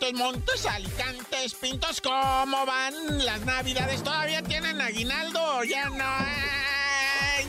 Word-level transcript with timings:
Montes, 0.00 0.14
Montes, 0.14 0.66
Alicantes, 0.66 1.54
Pintos, 1.54 2.00
¿cómo 2.00 2.64
van 2.64 3.24
las 3.24 3.40
navidades? 3.44 4.02
¿Todavía 4.04 4.42
tienen 4.42 4.80
aguinaldo? 4.80 5.64
Ya 5.64 5.90
no. 5.90 6.04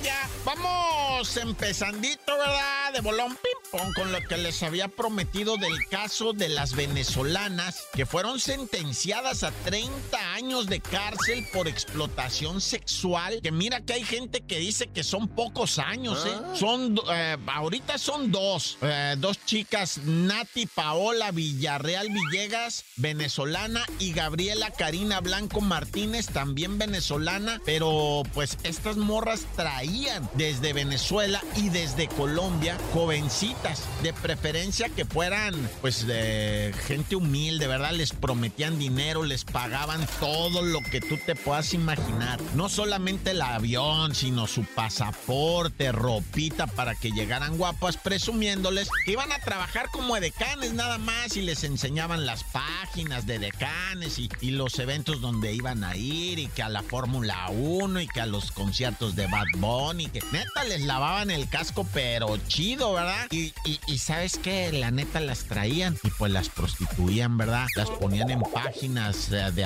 ya. 0.03 0.27
Vamos 0.43 1.37
empezandito, 1.37 2.35
¿verdad? 2.37 2.93
De 2.93 3.01
bolón 3.01 3.35
ping 3.35 3.71
pong 3.71 3.93
con 3.93 4.11
lo 4.11 4.19
que 4.21 4.37
les 4.37 4.63
había 4.63 4.87
prometido 4.87 5.57
del 5.57 5.87
caso 5.89 6.33
de 6.33 6.49
las 6.49 6.75
venezolanas 6.75 7.87
que 7.93 8.07
fueron 8.07 8.39
sentenciadas 8.39 9.43
a 9.43 9.51
30 9.51 10.28
años 10.39 10.67
de 10.67 10.79
cárcel 10.79 11.45
por 11.51 11.67
explotación 11.67 12.61
sexual. 12.61 13.41
Que 13.41 13.51
mira 13.51 13.81
que 13.81 13.93
hay 13.93 14.03
gente 14.03 14.39
que 14.39 14.57
dice 14.57 14.87
que 14.87 15.03
son 15.03 15.27
pocos 15.27 15.79
años, 15.79 16.25
¿eh? 16.25 16.31
Ah. 16.33 16.53
Son, 16.55 16.97
eh, 17.11 17.37
ahorita 17.47 17.97
son 17.97 18.31
dos, 18.31 18.77
eh, 18.81 19.15
dos 19.17 19.43
chicas, 19.45 19.99
Nati 20.05 20.65
Paola 20.65 21.31
Villarreal 21.31 22.07
Villegas, 22.09 22.85
venezolana, 22.95 23.85
y 23.99 24.13
Gabriela 24.13 24.71
Karina 24.71 25.19
Blanco 25.19 25.59
Martínez, 25.59 26.27
también 26.27 26.77
venezolana, 26.77 27.61
pero 27.65 28.23
pues 28.33 28.57
estas 28.63 28.95
morras 28.95 29.45
traían 29.57 30.29
desde 30.35 30.71
Venezuela 30.71 31.41
y 31.57 31.67
desde 31.69 32.07
Colombia, 32.07 32.77
jovencitas, 32.93 33.83
de 34.03 34.13
preferencia 34.13 34.87
que 34.87 35.03
fueran 35.03 35.53
pues 35.81 36.07
de 36.07 36.73
gente 36.87 37.17
humilde, 37.17 37.67
¿verdad? 37.67 37.91
Les 37.91 38.13
prometían 38.13 38.79
dinero, 38.79 39.23
les 39.23 39.43
pagaban 39.43 40.07
todo 40.21 40.28
lo 40.61 40.81
que 40.81 41.01
tú 41.01 41.17
te 41.17 41.35
puedas 41.35 41.73
imaginar. 41.73 42.39
No 42.55 42.69
solamente 42.69 43.31
el 43.31 43.41
avión, 43.41 44.13
sino 44.13 44.47
su 44.47 44.63
pasaporte, 44.63 45.91
ropita 45.91 46.67
para 46.67 46.95
que 46.95 47.11
llegaran 47.11 47.57
guapas, 47.57 47.97
presumiéndoles 47.97 48.89
que 49.05 49.13
iban 49.13 49.31
a 49.31 49.39
trabajar 49.39 49.87
como 49.91 50.19
decanes 50.19 50.73
nada 50.73 50.97
más 50.97 51.35
y 51.35 51.41
les 51.41 51.63
enseñaban 51.63 52.25
las 52.25 52.43
páginas 52.43 53.25
de 53.25 53.39
decanes 53.39 54.19
y, 54.19 54.29
los 54.49 54.79
eventos 54.79 55.21
donde 55.21 55.53
iban 55.53 55.83
a 55.83 55.95
ir 55.95 56.39
y 56.39 56.47
que 56.47 56.63
a 56.63 56.69
la 56.69 56.83
Fórmula 56.83 57.49
1 57.49 58.01
y 58.01 58.07
que 58.07 58.19
a 58.19 58.25
los 58.25 58.51
conciertos 58.51 59.15
de 59.15 59.27
Bad 59.27 59.45
Bunny, 59.57 60.07
que 60.07 60.21
neta 60.31 60.63
les 60.67 60.81
lavaban 60.81 61.31
el 61.31 61.47
casco, 61.47 61.87
pero 61.93 62.35
chido, 62.47 62.93
¿verdad? 62.93 63.27
Y, 63.31 63.53
sabes 63.99 64.37
qué, 64.37 64.71
la 64.71 64.91
neta 64.91 65.19
las 65.19 65.45
traían 65.45 65.97
y 66.03 66.09
pues 66.09 66.31
las 66.31 66.49
prostituían, 66.49 67.37
¿verdad? 67.37 67.67
Las 67.75 67.89
ponían 67.89 68.31
en 68.31 68.41
páginas 68.41 69.29
de, 69.29 69.51
de 69.51 69.65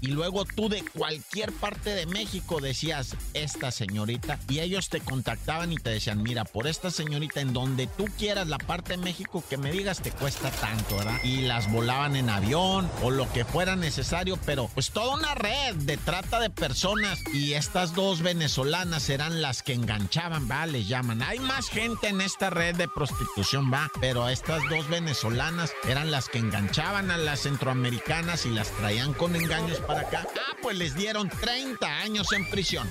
y 0.00 0.08
luego 0.08 0.44
tú 0.44 0.68
de 0.68 0.82
cualquier 0.82 1.52
parte 1.52 1.90
de 1.90 2.06
México 2.06 2.60
decías, 2.60 3.16
esta 3.34 3.70
señorita, 3.70 4.38
y 4.48 4.60
ellos 4.60 4.88
te 4.88 5.00
contactaban 5.00 5.72
y 5.72 5.76
te 5.76 5.90
decían, 5.90 6.22
mira, 6.22 6.44
por 6.44 6.66
esta 6.66 6.90
señorita 6.90 7.40
en 7.40 7.52
donde 7.52 7.86
tú 7.86 8.06
quieras 8.18 8.48
la 8.48 8.58
parte 8.58 8.92
de 8.92 8.98
México 8.98 9.42
que 9.48 9.56
me 9.56 9.72
digas 9.72 10.02
te 10.02 10.10
cuesta 10.10 10.50
tanto, 10.50 10.96
¿verdad? 10.96 11.18
Y 11.24 11.42
las 11.42 11.70
volaban 11.70 12.16
en 12.16 12.28
avión 12.28 12.90
o 13.02 13.10
lo 13.10 13.30
que 13.32 13.44
fuera 13.44 13.76
necesario, 13.76 14.38
pero 14.44 14.68
pues 14.74 14.90
toda 14.90 15.14
una 15.14 15.34
red 15.34 15.74
de 15.76 15.96
trata 15.96 16.40
de 16.40 16.50
personas 16.50 17.18
y 17.32 17.54
estas 17.54 17.94
dos 17.94 18.22
venezolanas 18.22 19.08
eran 19.08 19.40
las 19.40 19.62
que 19.62 19.72
enganchaban, 19.72 20.48
va, 20.50 20.66
les 20.66 20.88
llaman. 20.88 21.22
Hay 21.22 21.38
más 21.38 21.68
gente 21.68 22.08
en 22.08 22.20
esta 22.20 22.50
red 22.50 22.76
de 22.76 22.88
prostitución, 22.88 23.72
va, 23.72 23.90
pero 24.00 24.28
estas 24.28 24.62
dos 24.68 24.88
venezolanas 24.88 25.72
eran 25.88 26.10
las 26.10 26.28
que 26.28 26.38
enganchaban 26.38 27.10
a 27.10 27.16
las 27.16 27.40
centroamericanas 27.40 28.46
y 28.46 28.50
las 28.50 28.70
traían 28.72 29.14
con 29.14 29.36
engaños 29.70 29.86
para 29.86 30.00
acá. 30.00 30.26
Ah, 30.36 30.56
pues 30.62 30.76
les 30.76 30.94
dieron 30.94 31.28
30 31.28 31.86
años 31.86 32.32
en 32.32 32.48
prisión. 32.50 32.88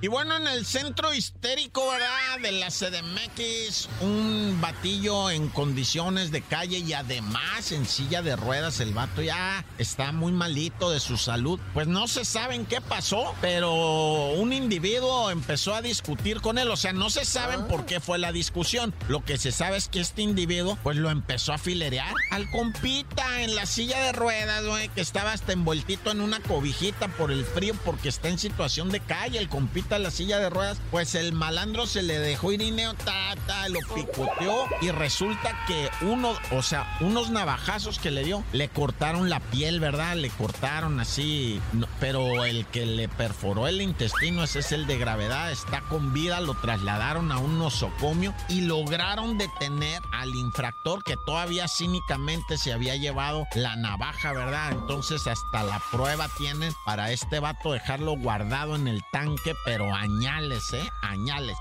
Y 0.00 0.06
bueno, 0.06 0.36
en 0.36 0.46
el 0.46 0.64
centro 0.64 1.12
histérico, 1.12 1.90
¿verdad? 1.90 2.38
De 2.40 2.52
la 2.52 2.68
CDMX, 2.68 3.88
un 4.00 4.56
batillo 4.60 5.28
en 5.28 5.48
condiciones 5.48 6.30
de 6.30 6.40
calle 6.40 6.78
y 6.78 6.92
además 6.92 7.72
en 7.72 7.84
silla 7.84 8.22
de 8.22 8.36
ruedas. 8.36 8.78
El 8.78 8.94
vato 8.94 9.22
ya 9.22 9.64
está 9.76 10.12
muy 10.12 10.30
malito 10.30 10.92
de 10.92 11.00
su 11.00 11.16
salud. 11.16 11.58
Pues 11.74 11.88
no 11.88 12.06
se 12.06 12.24
sabe 12.24 12.64
qué 12.68 12.80
pasó, 12.80 13.34
pero 13.40 14.30
un 14.34 14.52
individuo 14.52 15.30
empezó 15.30 15.74
a 15.74 15.82
discutir 15.82 16.40
con 16.40 16.58
él. 16.58 16.70
O 16.70 16.76
sea, 16.76 16.92
no 16.92 17.10
se 17.10 17.24
saben 17.24 17.66
por 17.66 17.84
qué 17.84 17.98
fue 17.98 18.18
la 18.18 18.30
discusión. 18.30 18.94
Lo 19.08 19.24
que 19.24 19.36
se 19.36 19.50
sabe 19.50 19.78
es 19.78 19.88
que 19.88 19.98
este 19.98 20.22
individuo, 20.22 20.78
pues 20.84 20.96
lo 20.96 21.10
empezó 21.10 21.52
a 21.52 21.58
filerear 21.58 22.14
al 22.30 22.48
compita 22.52 23.42
en 23.42 23.56
la 23.56 23.66
silla 23.66 24.00
de 24.00 24.12
ruedas, 24.12 24.64
güey, 24.64 24.90
que 24.90 25.00
estaba 25.00 25.32
hasta 25.32 25.52
envueltito 25.52 26.12
en 26.12 26.20
una 26.20 26.38
cobijita 26.38 27.08
por 27.08 27.32
el 27.32 27.44
frío 27.44 27.74
porque 27.84 28.08
está 28.08 28.28
en 28.28 28.38
situación 28.38 28.90
de 28.90 29.00
calle. 29.00 29.38
El 29.38 29.48
compita 29.48 29.87
la 29.96 30.10
silla 30.10 30.38
de 30.38 30.50
ruedas, 30.50 30.78
pues 30.90 31.14
el 31.14 31.32
malandro 31.32 31.86
se 31.86 32.02
le 32.02 32.18
dejó 32.18 32.52
irineo, 32.52 32.92
ta, 32.94 33.34
ta, 33.46 33.68
lo 33.68 33.78
picoteó 33.94 34.66
y 34.82 34.90
resulta 34.90 35.56
que 35.66 35.88
uno, 36.02 36.34
o 36.50 36.62
sea, 36.62 36.98
unos 37.00 37.30
navajazos 37.30 37.98
que 37.98 38.10
le 38.10 38.24
dio, 38.24 38.44
le 38.52 38.68
cortaron 38.68 39.30
la 39.30 39.40
piel, 39.40 39.80
¿verdad? 39.80 40.16
Le 40.16 40.30
cortaron 40.30 41.00
así, 41.00 41.60
pero 42.00 42.44
el 42.44 42.66
que 42.66 42.84
le 42.84 43.08
perforó 43.08 43.68
el 43.68 43.80
intestino, 43.80 44.44
ese 44.44 44.58
es 44.58 44.72
el 44.72 44.86
de 44.86 44.98
gravedad, 44.98 45.50
está 45.50 45.80
con 45.82 46.12
vida, 46.12 46.40
lo 46.40 46.54
trasladaron 46.54 47.32
a 47.32 47.38
un 47.38 47.58
nosocomio 47.58 48.34
y 48.48 48.62
lograron 48.62 49.38
detener 49.38 50.02
al 50.12 50.34
infractor 50.34 51.04
que 51.04 51.16
todavía 51.24 51.66
cínicamente 51.68 52.58
se 52.58 52.72
había 52.72 52.96
llevado 52.96 53.46
la 53.54 53.76
navaja, 53.76 54.32
¿verdad? 54.32 54.72
Entonces 54.72 55.26
hasta 55.26 55.62
la 55.62 55.80
prueba 55.92 56.28
tienen 56.36 56.72
para 56.84 57.12
este 57.12 57.38
vato 57.38 57.72
dejarlo 57.72 58.16
guardado 58.16 58.74
en 58.74 58.88
el 58.88 59.02
tanque, 59.12 59.54
pero 59.78 59.94
añales, 59.94 60.72
¿eh? 60.72 60.90
Añales. 61.02 61.56